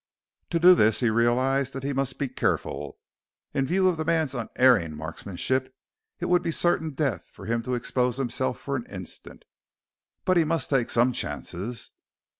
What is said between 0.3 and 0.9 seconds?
To do